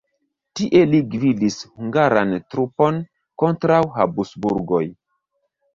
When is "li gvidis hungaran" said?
0.93-2.33